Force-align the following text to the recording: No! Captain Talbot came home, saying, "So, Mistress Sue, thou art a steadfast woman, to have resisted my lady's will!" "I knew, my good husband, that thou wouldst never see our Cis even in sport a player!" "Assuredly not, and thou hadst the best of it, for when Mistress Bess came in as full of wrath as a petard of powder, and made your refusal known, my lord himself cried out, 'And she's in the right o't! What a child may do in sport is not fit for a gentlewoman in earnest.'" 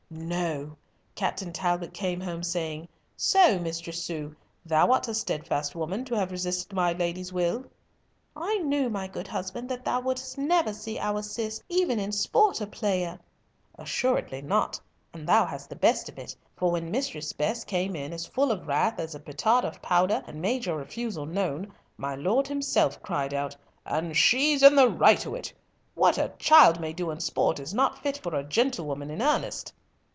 No! 0.13 0.75
Captain 1.15 1.53
Talbot 1.53 1.93
came 1.93 2.19
home, 2.19 2.43
saying, 2.43 2.89
"So, 3.15 3.57
Mistress 3.57 4.03
Sue, 4.03 4.35
thou 4.65 4.91
art 4.91 5.07
a 5.07 5.13
steadfast 5.13 5.73
woman, 5.73 6.03
to 6.03 6.15
have 6.15 6.31
resisted 6.33 6.73
my 6.73 6.91
lady's 6.91 7.31
will!" 7.31 7.63
"I 8.35 8.57
knew, 8.57 8.89
my 8.89 9.07
good 9.07 9.29
husband, 9.29 9.69
that 9.69 9.85
thou 9.85 10.01
wouldst 10.01 10.37
never 10.37 10.73
see 10.73 10.99
our 10.99 11.23
Cis 11.23 11.63
even 11.69 11.97
in 11.97 12.11
sport 12.11 12.59
a 12.59 12.67
player!" 12.67 13.21
"Assuredly 13.75 14.41
not, 14.41 14.81
and 15.13 15.25
thou 15.25 15.45
hadst 15.45 15.69
the 15.69 15.77
best 15.77 16.09
of 16.09 16.19
it, 16.19 16.35
for 16.57 16.71
when 16.71 16.91
Mistress 16.91 17.31
Bess 17.31 17.63
came 17.63 17.95
in 17.95 18.11
as 18.11 18.25
full 18.27 18.51
of 18.51 18.67
wrath 18.67 18.99
as 18.99 19.15
a 19.15 19.19
petard 19.19 19.63
of 19.63 19.81
powder, 19.81 20.21
and 20.27 20.41
made 20.41 20.65
your 20.65 20.75
refusal 20.75 21.25
known, 21.25 21.71
my 21.95 22.15
lord 22.15 22.49
himself 22.49 23.01
cried 23.01 23.33
out, 23.33 23.55
'And 23.85 24.17
she's 24.17 24.61
in 24.61 24.75
the 24.75 24.89
right 24.89 25.25
o't! 25.25 25.53
What 25.95 26.17
a 26.17 26.33
child 26.37 26.81
may 26.81 26.91
do 26.91 27.11
in 27.11 27.21
sport 27.21 27.61
is 27.61 27.73
not 27.73 27.99
fit 28.03 28.17
for 28.21 28.35
a 28.35 28.43
gentlewoman 28.43 29.09
in 29.09 29.21
earnest.'" 29.21 29.73